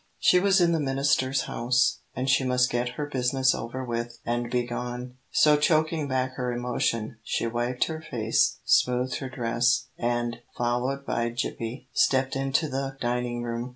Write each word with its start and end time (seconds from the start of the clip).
She 0.17 0.39
was 0.39 0.59
in 0.59 0.71
the 0.71 0.79
minister's 0.79 1.41
house, 1.43 1.99
and 2.15 2.27
she 2.27 2.43
must 2.43 2.71
get 2.71 2.93
her 2.97 3.05
business 3.05 3.53
over 3.53 3.85
with, 3.85 4.17
and 4.25 4.49
be 4.49 4.63
gone. 4.65 5.17
So 5.29 5.57
choking 5.57 6.07
back 6.07 6.37
her 6.37 6.51
emotion, 6.51 7.19
she 7.21 7.45
wiped 7.45 7.83
her 7.83 8.01
face, 8.09 8.57
smoothed 8.65 9.17
her 9.17 9.29
dress, 9.29 9.89
and, 9.99 10.37
followed 10.57 11.05
by 11.05 11.29
Gippie, 11.29 11.85
stepped 11.93 12.35
into 12.35 12.67
the 12.67 12.97
dining 12.99 13.43
room. 13.43 13.69